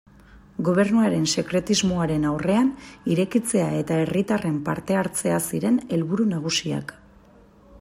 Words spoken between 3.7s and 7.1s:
eta herritarren parte-hartzea ziren helburu nagusiak.